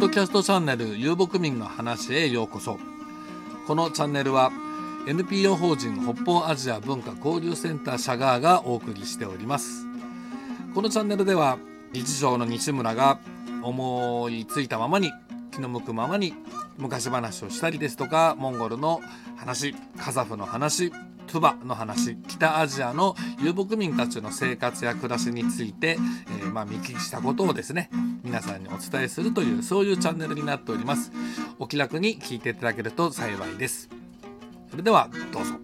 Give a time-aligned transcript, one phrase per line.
[0.00, 2.78] ッドキャストチャンネル遊牧民の話へようこそ。
[3.66, 4.50] このチャンネルは
[5.06, 9.84] NPO 法人北方アジア文化交流センターシャガーがお送りしております。
[10.74, 11.58] このチャンネルでは
[11.92, 13.18] 日常の西村が
[13.62, 15.12] 思いついたままに
[15.50, 16.32] 気の向くままに
[16.78, 19.02] 昔話をしたりですとかモンゴルの
[19.36, 20.92] 話カザフの話
[21.30, 25.96] トゥバの話北アジアの遊牧民たちの生活や暮らしについて、
[26.40, 27.88] えー、まあ、見聞きしたことをですね
[28.24, 31.12] 皆さんにお伝えするというそういうチャンネルになっております。
[31.60, 33.88] お気楽に聞いていただけると幸いです。
[34.70, 35.59] それではどうぞ。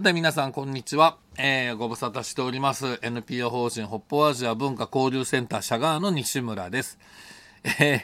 [0.00, 2.98] さて皆さんこんにちは、えー、ご無沙汰しております。
[3.02, 6.98] NPO 法人北方アジア文化交流センターシャガーの西村です、
[7.78, 8.00] えー、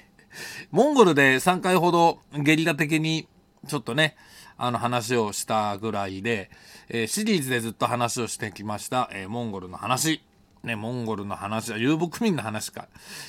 [0.73, 3.27] モンゴルで3回ほどゲリラ的に
[3.67, 4.15] ちょっとね
[4.59, 6.51] あの話をしたぐらいで、
[6.91, 10.23] えー、シリーズでずっと話をしてきました、えモンゴルの話。
[10.65, 12.89] ね、モンゴルの話は遊牧民の話か。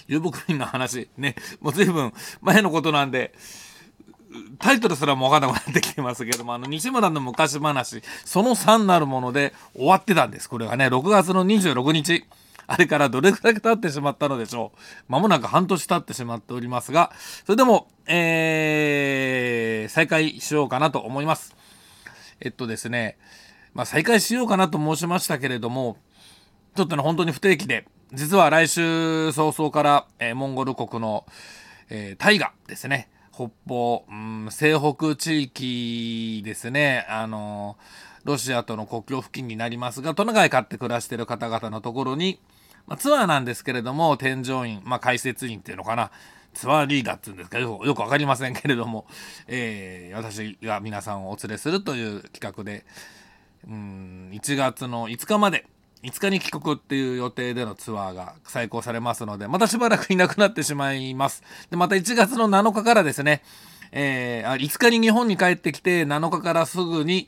[0.10, 1.08] 遊牧民の話。
[1.18, 3.34] ねもう随分前のことなんで
[4.60, 10.50] タイトルすらも分からなくなってきてますけども、あの、西村の昔話、その3なるもので終わってたんです。
[10.50, 12.26] これがね、6月の26日。
[12.70, 14.80] あれからどれくらい経ってしまったのでしょう。
[15.08, 17.14] まもなく半年経ってしまっておりますが、
[17.46, 21.56] それでも、えー、再開しようかなと思います。
[22.42, 23.18] えっとですね、
[23.74, 25.98] まあ、再開しようかなと申しましたけれども、
[26.76, 31.26] ちょっとね、本当に不定期で、実は来週早々から、えー、モンゴル国の、
[31.90, 37.78] えー、大河ですね、北方、うん、西北地域ですね、あの、
[38.24, 42.40] ロシアとの国境付近になりますが、トナカイ飼って暮らしてる方々のところに、
[42.88, 46.10] まあ、ツアーなんですけれども、添乗員、まあ、解説員っていうのかな、
[46.56, 47.60] ツアーリーダーっていうんですか。
[47.60, 49.06] よく分かりませんけれども、
[49.48, 52.86] えー、私が皆さんをお連れするという企画で、
[53.68, 55.68] うん、1月の5日まで、
[56.08, 61.44] 5日に帰国っていう予定でのツアーが再考されますので、またしばらくいなくなってしまいます。
[61.70, 63.44] で、また1月の7日からですね、
[63.92, 67.28] えー、5日に日本に帰ってきて、7日からすぐに、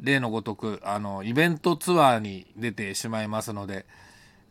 [0.00, 3.86] 例のごとく、あの、イベントツアーに出てしまいますので、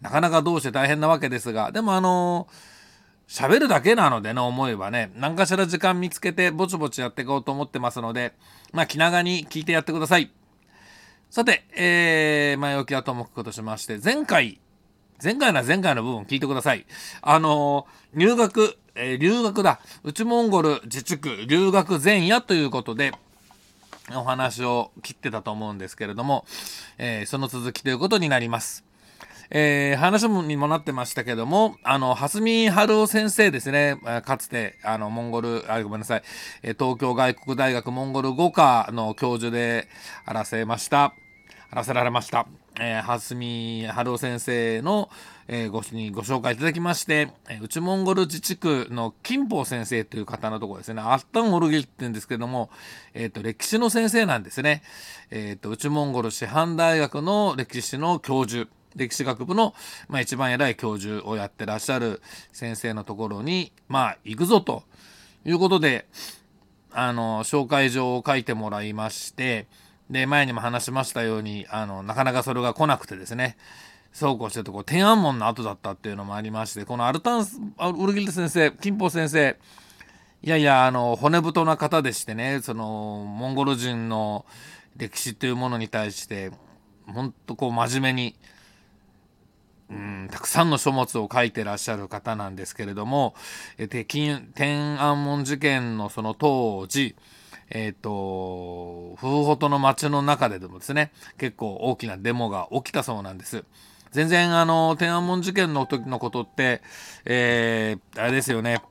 [0.01, 2.47] なかなかどうして大変なわけですが、でもあの
[3.27, 8.33] 喋るだけなのでね、思えばね、何かしら時間見つけて、ぼちぼちやっていこうと思ってますので、
[8.71, 10.29] まあ、気長に聞いてやってください。
[11.29, 14.59] さて、えー、前置きはともかくとしまして、前回、
[15.21, 16.85] 前回な前回の部分聞いてください。
[17.21, 19.79] あのー、入学、えー、留学だ。
[20.03, 23.13] 内モンゴル自治区留学前夜ということで、
[24.13, 26.45] お話を切ってたと思うんですけれども、
[26.97, 28.83] えー、その続きということになります。
[29.49, 36.23] えー、話にもなってましたけども、あの、蓮見春夫先生ですね、かつて、あの、モンゴル、あ、ごめんなさい、
[36.61, 39.87] 東京外国大学モンゴル語科の教授で
[40.25, 41.13] あらせました、
[41.71, 42.47] あらせられました、
[42.79, 45.09] えー、蓮見春夫先生の、
[45.47, 52.69] えー、ごにご紹介いただきまして、えー、内モンゴル自治区の金峰先生という方のところですね、アッタンオルギって言うんですけども、
[53.13, 54.83] えっ、ー、と、歴史の先生なんですね。
[55.31, 58.69] えっ、ー、と、内モンゴル師範大学の歴史の教授。
[58.95, 59.73] 歴史学部の、
[60.07, 64.83] まあ、一番偉い教授をやってらっしゃる先生のところに、まあ、行くぞと
[65.45, 66.05] いうことで、
[66.91, 69.67] あの、紹介状を書いてもらいまして、
[70.09, 73.57] で、前にも話しましたように、あの、なかなかそれが来なくてですね、
[74.13, 79.57] そうこうしてるとこ天安門の後だったっていうのもありまして、このアルタンス、ウルギル先生、金峰先生、
[80.41, 84.45] いやいや、あの、骨太な方でしてね、その、モンゴル人の
[84.95, 86.51] 歴史というものに対して、
[87.07, 88.35] ほんとこう真面目に、
[89.89, 93.35] うんたくさんの書物を書いてらっしゃる方なんですけれども、
[93.77, 97.15] え天安門事件のその当時、
[97.69, 103.63] えっ、ー、と、フーホトの街の中ででもですね、結構大きなデモが起きたそうなんです。
[104.11, 106.81] 全然あの、天安門事件の時のことって、
[107.25, 108.81] えー、あれですよね、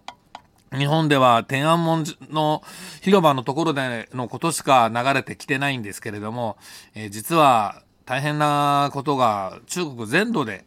[0.77, 2.63] 日本では天安門の
[3.01, 6.57] 広場のところでのことしか流れてきてないんですけれども、
[6.95, 10.65] えー、実は大変なことが中国全土で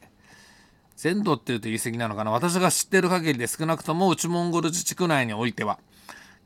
[0.98, 2.32] 全土っていうと言い過ぎなのかな？
[2.32, 5.78] 私が知ってる限りで少なくとも内モンゴル自治区内においては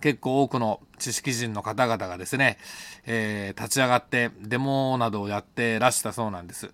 [0.01, 2.57] 結構多くの知識人の方々がですね、
[3.05, 6.69] えー、立ち上がってデモなどをやってらしたそうなんです。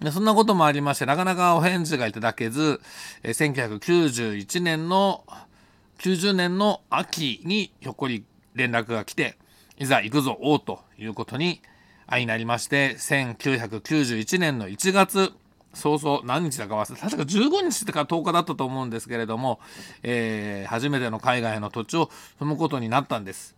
[0.00, 2.80] でそんなこともありましてなかなかお返事がいただけず、
[3.22, 5.24] えー、1991年の
[5.98, 8.24] 90年の秋にひょっこり
[8.54, 9.36] 連絡が来て
[9.78, 11.60] いざ行くぞおうということに
[12.08, 15.32] 相なりまして1991年の1月
[15.74, 19.60] 早々何日だか忘れ確か15日とか10日だったと思うんですけれども、
[20.02, 22.10] えー、初めての海外の土地を
[22.40, 23.54] 踏むことになったんです。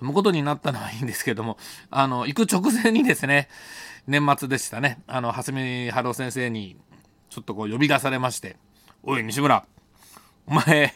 [0.00, 1.56] 踏むことになったのはいいんですけども、
[1.90, 3.48] あの、行く直前にですね、
[4.06, 6.76] 年末でしたね、あの、蓮見春夫先生に、
[7.30, 8.56] ちょっとこう呼び出されまして、
[9.02, 9.64] おい、西村、
[10.46, 10.94] お前、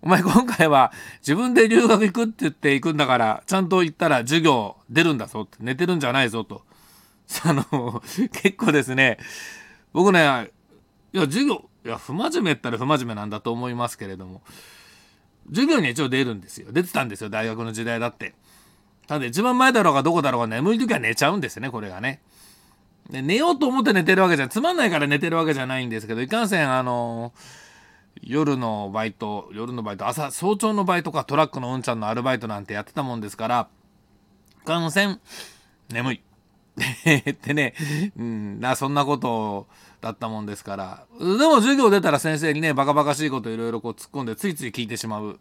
[0.00, 6.62] お前今回は自分で留学行くって言って行くんだから、ちゃんと行ったら授業出るんだぞ、寝てるんじゃないぞと。
[7.44, 8.02] あの、
[8.32, 9.18] 結構ですね、
[9.92, 10.50] 僕ね、
[11.12, 14.42] いや、授業、いや、不真面目ったら不真面目なんだと思いますけれども、
[15.48, 16.72] 授業に一応出るんですよ。
[16.72, 18.34] 出てたんですよ、大学の時代だって。
[19.06, 22.20] ただ一番前だろうがどこだろうが眠い時は寝ちゃうんですね、これがね。
[23.10, 27.32] で寝ようと思って寝てるわけじゃつまんないから寝てるわけじゃないんですけどいかんせんあの
[28.22, 33.68] 夜のバイト夜のバイト朝早朝のバイトかトラックのうんちゃんのアルバイトなんてやってたもんですから
[34.62, 35.20] いかんせん
[35.90, 36.20] 眠い
[37.30, 37.74] ってね、
[38.16, 39.66] うん、なそんなこと
[40.00, 45.38] だったもんですからでも授業出たら先生にねバカバカしいこといろいろこう突っ込んでついつい聞いてしまう。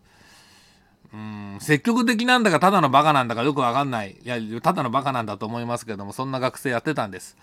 [1.14, 7.38] うん積極的なんだかただのバカなんだかよくわかんないいやただのバカなんだと思いますけどもそんな学生やってたんです。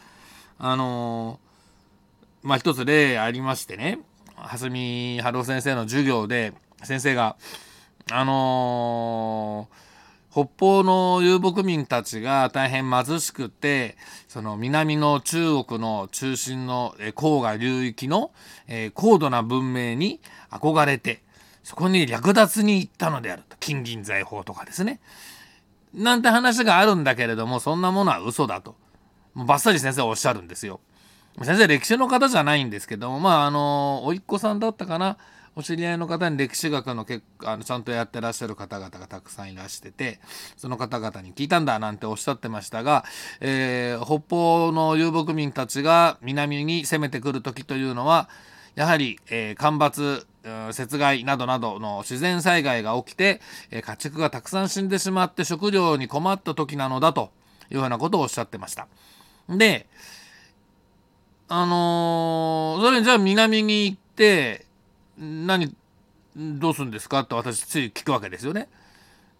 [0.58, 4.00] あのー、まあ一つ例ありましてね
[4.36, 6.52] 蓮見春夫先生の授業で
[6.82, 7.36] 先生が
[8.12, 9.93] あのー
[10.34, 13.96] 北方の遊牧民たちが大変貧しくて
[14.26, 18.32] その南の中国の中心の黄河流域の、
[18.94, 20.18] 高度な文明に
[20.50, 21.22] 憧れて
[21.62, 23.56] そこに略奪に行ったのであると。
[23.60, 24.98] 金銀財宝とかですね。
[25.94, 28.74] なんて話があるんだけれどもそんなものは嘘だと。
[29.34, 30.80] もうバッサリ先生はおっしゃるんですよ。
[31.42, 35.16] 先生歴史の方じゃないんですけどもまああの甥っ子さんだったかな。
[35.56, 40.18] お知り合いの方に歴史学の結あのちゃんとやってらっしゃる方々がたくさんいらしてて
[40.56, 43.04] その方々に聞いたんだなんておっしゃってましたが、
[43.40, 48.28] えー、北方の遊牧民たちが南に攻めてくる時というのは
[48.74, 50.26] やはり、えー、干ばつ
[50.76, 53.40] 雪害などなどの自然災害が起きて、
[53.70, 57.30] えー、家畜がたくさん死んでしまって食料に困った時なのだと
[57.70, 58.88] いうようなことをおっしゃってました。
[59.48, 59.86] で、
[61.48, 64.63] あのー、それじゃあ南に行って、
[65.18, 65.74] 何、
[66.36, 67.20] どうするんですか？
[67.20, 68.68] って私つい聞くわけですよね。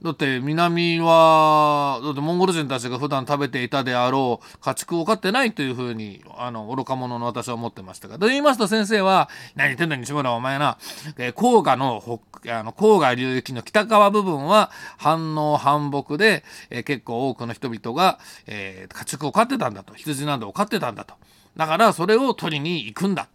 [0.03, 8.19] だって南はだってモンゴル人たちが普段食べていたであろう家畜を飼ってないというふうにあの愚か者の私は思ってましたが。
[8.19, 10.77] と言いますと先生は「何言ってんだ西村お前な、
[11.17, 19.95] えー、黄河のあの黄河流域の北側部分は反応反木で、えー、結構多くの人々が、えー、家畜を飼ってたんだと。
[19.95, 21.15] 羊などを飼ってたんだと。
[21.57, 23.29] だからそれを取りに行くんだ」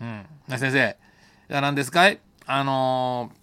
[0.00, 0.24] うん、
[0.56, 0.96] 先生。
[1.48, 2.20] や何ですかい？
[2.46, 3.38] あのー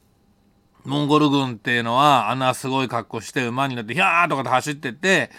[0.86, 5.32] モンゴル軍っていうのはあんなすごい格好して馬に乗ってヒャーとかで走ってって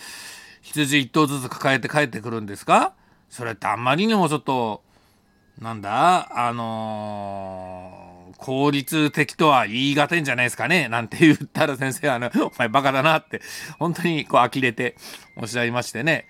[0.61, 2.95] 羊一頭ずつ抱えて帰ってくるんですか？
[3.31, 4.83] それってあんまりにもちょっと
[5.61, 6.49] なんだ？
[6.49, 10.89] あのー、効率的とは言い難いんじゃないですかね？
[10.89, 13.41] なんて言ったら先生はねお前バカだなって
[13.79, 14.97] 本当にこう呆れて
[15.37, 16.27] おっしゃいましてね。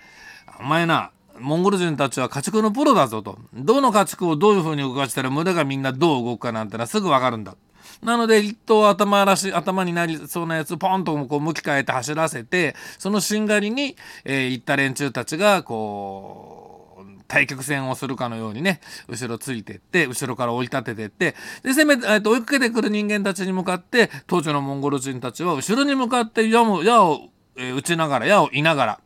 [0.61, 3.39] お前なモンゴル人たちは家畜のプロだぞと。
[3.55, 7.57] どの家畜をどういう風に動かしたら群れがみんなどう動くかなんてのはすぐ分かるんだ。
[8.03, 21.35] なので一頭頭らし頭になりそうなやつポンとこう向き変えて走らせてそのしんがりに、えー、行った連中たちがこう対局戦をするかのようにね後ろついてって後ろから追い立ててって。
[21.63, 29.01] で攻め、えー、と追いかけてくる人間たちに向かって当時のモンゴル人たちは後ろに向かって矢も矢を、えー、打ちながら矢を射ながら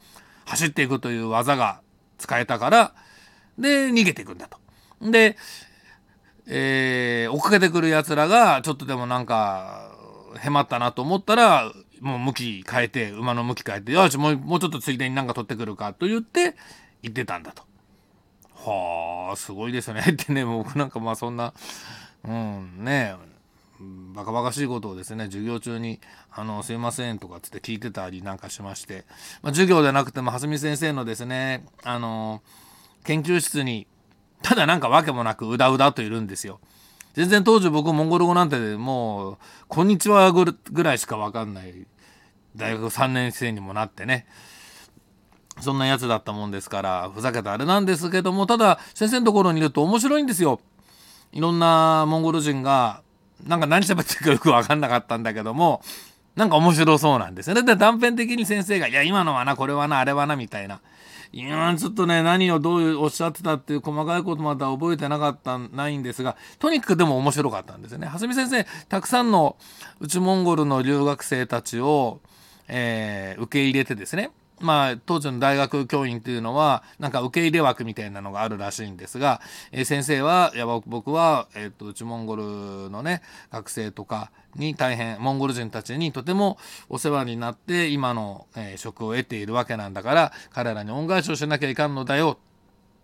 [0.47, 1.81] 走っていくという技が
[2.21, 2.95] 使えたから
[3.59, 4.59] で逃げていくんだと。
[5.11, 5.37] で
[6.53, 9.93] えー、追っかけてくるやつらがちょっとでもなんか
[10.39, 16.57] へまったなと思ったらもう向き変えて馬の向き変えてよしもうもうちょっとついでになんか取ってくるかと言って
[17.03, 17.63] 行ってたんだと。
[18.55, 21.55] はあすごいですね ってね僕なんかまあそんな
[22.25, 23.15] うんね
[24.15, 29.07] バカバカしいことをですね授業中に「あのすいません」とかつって聞いてたりなんかしまして、
[29.43, 32.43] まあ、授業でなくても蓮見先生のですねあの
[33.05, 33.87] 研究室に
[34.43, 36.61] ただなんか訳もなくうだうだといるんですよ。
[37.15, 41.87] 全然当時僕モンゴル語なんてもう「こんにちは」ぐらいしか分かんない
[42.55, 44.27] 大学3年生にもなってね
[45.61, 50.61] そんなやつだったもんですからふざけたあれなんですけどもただ先生のところにいると面白いんですよ。
[51.33, 53.03] いろんなモンゴル人が
[53.47, 55.83] なんか何喋ってるかよく分かんなかったんだけども
[56.37, 57.63] なんか面白そうなんですよね。
[57.63, 60.81] で断片的に先生が「いや今のはなこれはなあれはな」みたいな
[61.33, 68.07] いやちょっとね何をどううおっしゃってたっていう細かいことまでは覚えてなかったないんですがとにかくでも面白かったんですよね。
[68.07, 69.57] 蓮見先生たくさんの
[70.01, 72.21] 内モンゴルの留学生たちを、
[72.69, 79.41] えー、受け入れてですねまあ、当時の大学教員というのはなんか受け入れ枠みたいなのがあるらしいんですが、
[79.73, 92.39] えー、先生はいや僕は、えーと、内モンゴルのね学生とかに大変モンゴル人たちにとてもお世話になって今の、えー、職を得ているわけなんだから彼らに恩返しをしなきゃいかんのだよ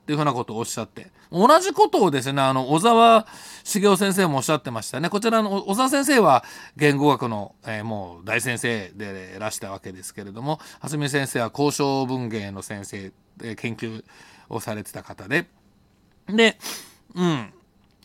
[0.07, 1.09] っていうふうなことをおっしゃって。
[1.33, 3.27] 同じことをですねあの小沢
[3.65, 5.11] 茂雄先生もおっしゃってましたね。
[5.11, 6.45] こちらの小沢先生は
[6.77, 14.05] 言語学の、えー、もう大先生でいらしたわけですけれども蓮見先生は交渉文芸の先生で研究
[14.49, 15.49] をされてた方で。
[16.29, 16.57] で
[17.17, 17.53] うん。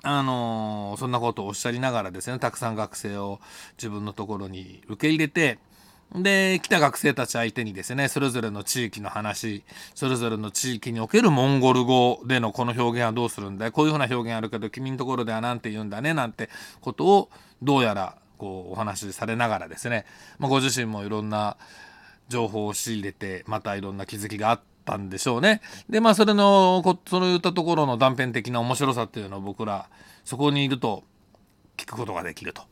[0.01, 3.39] あのー、そんなことをおっしゃりながらですねたくさん学生を
[3.77, 5.59] 自分のところに受け入れて
[6.13, 9.63] で、来た学生たち相手にですね、それぞれの地域の話、
[9.95, 13.71] それぞれの地域におけるモンゴル語でのこの表現はどうするんだい？
[13.71, 16.49] こういうふうな表現あるけど、君のところでは何て言うんだね、なんて
[16.81, 17.29] ことを、
[17.61, 20.05] どうやら、こう、お話しされながらですね、
[20.37, 21.55] まあ、ご自身もいろんな
[22.27, 25.61] 情報を仕入れて、またいろんな気づきがあったんでしょうね。
[25.89, 29.87] で、まあ、それの、そういったところの断片的な面白さっていうのを僕ら、
[30.25, 31.03] そこにいると
[31.77, 32.63] 聞くことができると。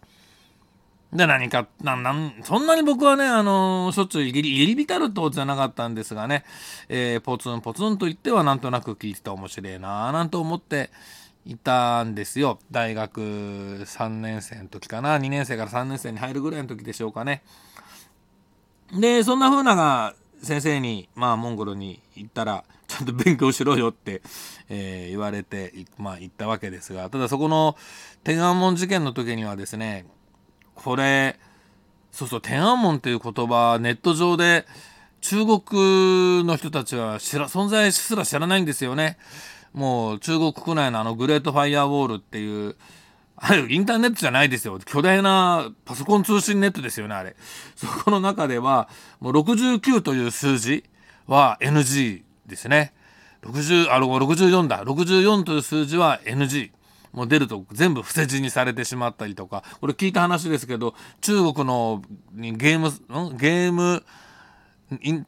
[1.11, 6.45] で、何か、なんなん、そんなに僕はね、あのー、しょっちゅう入り、入り浸るとじゃなかったんですがね、
[6.87, 10.91] えー、ポツンポツンと言ってはなんとなく聞いてて面白いなぁ、なんと思って
[11.45, 12.59] いたんですよ。
[12.69, 17.41] 大学3年生の時かな、2年生から3年生に入るぐらいの時でしょうかね。
[18.93, 20.13] で、そんな風なが
[20.43, 24.21] 先生に、まあ、モンゴルに行ったら、ちゃんと勉強しろよって、
[24.69, 27.75] えー、言われて、まあ、行ったわけですが、ただそこの
[28.23, 30.05] 天安門事件の時にはですね、
[30.79, 31.37] これ
[32.11, 34.65] そうそう天安門っていう言葉ネット上で
[35.21, 39.17] 中国の人たちは知ら存在すら知らないんですよね。
[39.73, 42.75] もう中国国内のあのグレートファイアウォールっていう
[43.35, 44.79] あれインターネットじゃないですよ。
[44.79, 47.35] 巨大なパソコン通信ネットですよねあれ。
[47.75, 50.83] そこの中ではもう69という数字
[51.27, 52.93] は NG ですね。
[53.43, 54.83] 60あ64だ。
[54.83, 56.71] 64という数字は NG
[57.11, 59.63] もう出ると全部伏せ字にされてしまったりとか。
[59.81, 62.03] これ聞いた話ですけど中国の
[62.35, 62.91] ゲーム
[63.37, 64.03] ゲーム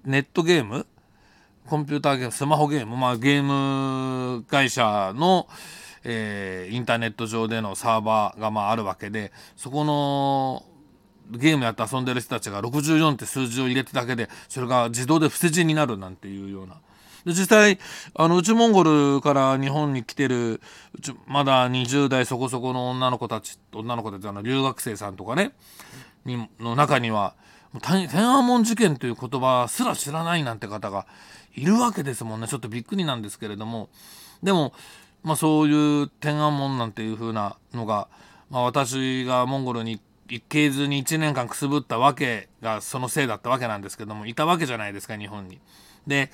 [0.05, 0.85] ネットゲーム？
[1.67, 2.31] コンピューターゲーム？
[2.31, 2.97] スマホゲーム？
[2.97, 5.47] まあゲーム会社の、
[6.03, 10.65] えー、インターネット上でのサーバーがまああるわけでそこの
[11.29, 16.75] ゲームやって遊んでる人たちが64って数字を入れてだけでそれが自動で伏せ字になるなんていうような。
[17.25, 17.79] で実際
[18.15, 20.61] あの内モンゴルから日本に来てる
[21.27, 25.53] まだ20代そこそこの女の子たち女の子たちあの留学生さんとかね
[26.25, 27.35] にの中には
[27.79, 31.05] 天安門事件という言葉すら知らないなんて方が
[31.55, 33.89] いるわけですもんねちょっとびっくりなんですけれども
[34.43, 34.73] でも、
[35.23, 38.07] まあ、そういう天安門なんていう風なのが、
[38.49, 45.59] まあ、私がモンゴルに行けずに1年間くすぶったわけがそのせいだったわけなんですけどもいたわけじゃないですか日本に。
[46.07, 46.31] で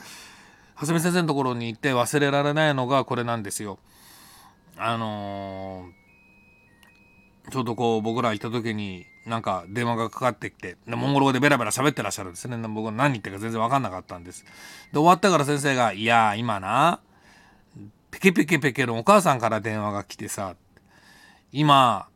[0.77, 3.79] 蓮見先生のところに行って忘れられないのがこれなんですよ。
[4.77, 14.51] あのー、ちょうどこう僕ら行った時になんか電話がかかってきてモンゴル語でベラベラ喋ってらっしゃるんですね僕何言ってるか全然分かんなかったんですで
[14.93, 17.00] 終わってから先生が「いや今な
[18.12, 20.55] ペケペケペケのお母さんから電話が来てさ
[21.51, 22.07] 今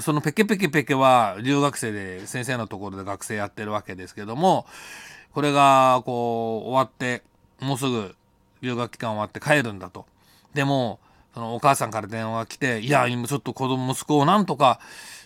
[0.00, 4.66] そのペケペケペケは留学生で先生のところで学生やってるわけですけども
[5.32, 7.22] これがこう終わって
[7.60, 8.14] もうすぐ
[8.62, 10.06] 留学期間終わって帰るんだと。
[10.54, 10.98] でも、
[11.34, 14.80] そのお母さんから電話が来て、いや、今ちょっと子供、息子をなんとか、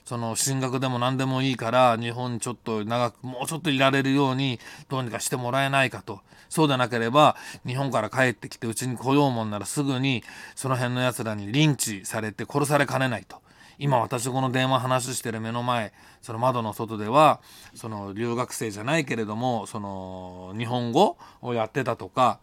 [0.04, 4.58] その進学でも何でもいいから、日本にちょっと長く、もうちょっといられるように、
[4.88, 6.20] どうにかしてもらえないかと。
[6.48, 13.42] そうでなければ、日本から帰ってきてうちに来ようもんならすぐに、その辺の奴らにリンチされて殺されかねないと。
[13.78, 17.40] 今私この電話話してる目の前その窓の外では
[17.74, 22.40] その留学生じゃないけれどもその日本語をやってたとか、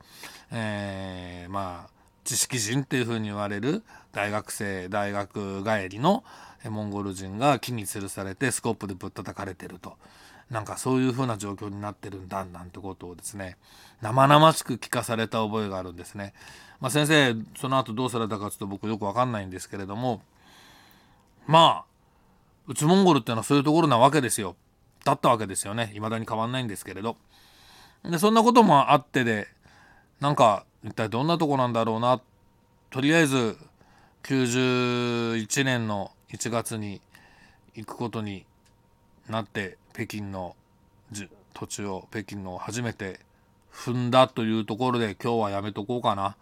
[0.52, 1.90] えー、まあ
[2.24, 6.24] 知識人っていうふうに言われる大学生大学帰りの
[6.70, 9.98] モンゴル人が木に吊るされてスコープでぶったたかれてると。
[10.50, 13.58] なんかそういうふうな状況になってるんだなんてことをですね
[14.04, 16.34] 生々しく聞かされた覚えがあるんですね。
[16.80, 20.22] まあ、先生その後どうされたかちょっと僕よく分かんないんですけれども
[21.48, 21.96] まあ
[22.68, 24.56] 内モンゴルっていうのはそういうところなわけですよ。
[25.04, 25.92] だったわけですよね。
[25.94, 27.18] 未だに変わんないんですけれど。
[28.04, 29.48] でそんなこともあってで
[30.20, 32.22] なんか一体どんなとこなんだろうな。
[32.90, 33.58] とりあえず
[34.24, 37.02] 91年の1月に
[37.76, 38.46] 行くことに
[39.30, 40.56] なって北京の
[41.54, 43.20] 土地を北京の初めて
[43.72, 46.36] 踏んだというところで今日はやめとこうかな。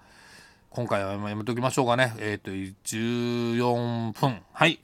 [0.70, 2.14] 今回はやめときましょうかね。
[2.20, 4.42] えっ、ー、と14分。
[4.54, 4.80] はい。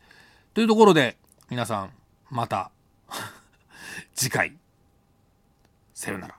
[0.59, 1.15] というところで、
[1.49, 1.91] 皆さん、
[2.29, 2.69] また
[4.13, 4.57] 次回、
[5.93, 6.35] さよなら。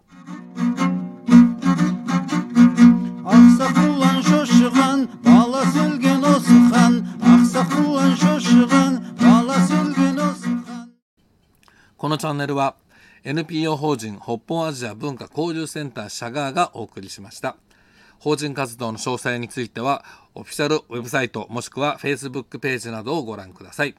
[11.96, 12.76] このチャンネルは
[13.24, 17.56] NPO 法人北方アジア文化交流センターシャガーがお送りしました。
[18.20, 23.94] 法人活動の詳細については、オフィシャルウェブサイトもしくは Facebook ページなどをご覧ください。